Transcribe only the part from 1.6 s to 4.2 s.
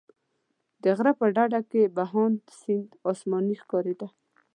کې بهاند سیند اسماني ښکارېده.